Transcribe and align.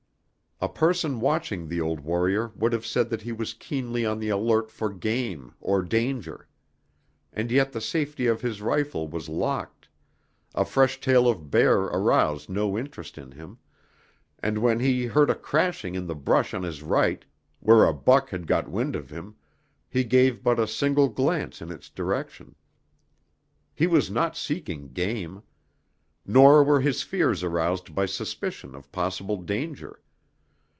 A 0.63 0.69
person 0.69 1.19
watching 1.19 1.67
the 1.67 1.81
old 1.81 2.01
warrior 2.01 2.51
would 2.55 2.71
have 2.71 2.85
said 2.85 3.09
that 3.09 3.23
he 3.23 3.31
was 3.31 3.55
keenly 3.55 4.05
on 4.05 4.19
the 4.19 4.29
alert 4.29 4.69
for 4.69 4.93
game, 4.93 5.55
or 5.59 5.81
danger. 5.81 6.47
And 7.33 7.49
yet 7.49 7.71
the 7.71 7.81
safety 7.81 8.27
of 8.27 8.41
his 8.41 8.61
rifle 8.61 9.07
was 9.07 9.27
locked, 9.27 9.89
a 10.53 10.63
fresh 10.63 10.99
trail 10.99 11.27
of 11.27 11.49
bear 11.49 11.79
aroused 11.81 12.47
no 12.47 12.69
new 12.69 12.77
interest 12.77 13.17
in 13.17 13.31
him, 13.31 13.57
and 14.37 14.59
when 14.59 14.79
he 14.79 15.07
heard 15.07 15.31
a 15.31 15.35
crashing 15.35 15.95
in 15.95 16.05
the 16.05 16.13
brush 16.13 16.53
on 16.53 16.61
his 16.61 16.83
right, 16.83 17.25
where 17.59 17.83
a 17.83 17.91
buck 17.91 18.29
had 18.29 18.45
got 18.45 18.69
wind 18.69 18.95
of 18.95 19.09
him, 19.09 19.33
he 19.89 20.03
gave 20.03 20.43
but 20.43 20.59
a 20.59 20.67
single 20.67 21.09
glance 21.09 21.59
in 21.63 21.71
its 21.71 21.89
direction. 21.89 22.53
He 23.73 23.87
was 23.87 24.11
not 24.11 24.37
seeking 24.37 24.89
game. 24.89 25.41
Nor 26.23 26.63
were 26.63 26.81
his 26.81 27.01
fears 27.01 27.43
aroused 27.43 27.95
by 27.95 28.05
suspicion 28.05 28.75
of 28.75 28.91
possible 28.91 29.37
danger. 29.37 30.03